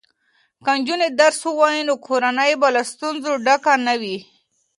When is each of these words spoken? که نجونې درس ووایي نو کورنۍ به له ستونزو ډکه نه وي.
که 0.65 0.71
نجونې 0.77 1.07
درس 1.19 1.39
ووایي 1.47 1.81
نو 1.87 1.93
کورنۍ 2.05 2.51
به 2.61 2.67
له 2.75 2.81
ستونزو 2.91 3.31
ډکه 3.45 3.73
نه 3.87 3.95
وي. 4.01 4.17